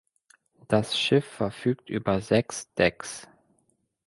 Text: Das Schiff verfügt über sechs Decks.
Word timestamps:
Das 0.67 0.99
Schiff 0.99 1.25
verfügt 1.27 1.91
über 1.91 2.21
sechs 2.21 2.73
Decks. 2.73 3.27